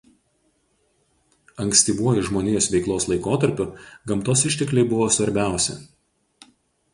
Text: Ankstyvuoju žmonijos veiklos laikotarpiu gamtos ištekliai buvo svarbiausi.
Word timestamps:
Ankstyvuoju 1.65 2.23
žmonijos 2.29 2.69
veiklos 2.77 3.05
laikotarpiu 3.11 3.69
gamtos 4.13 4.43
ištekliai 4.51 4.89
buvo 4.95 5.11
svarbiausi. 5.19 5.79